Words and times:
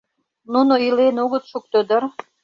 Нуно 0.53 0.73
илен 0.87 1.15
огыт 1.23 1.43
шукто 1.51 1.79
дыр. 1.89 2.03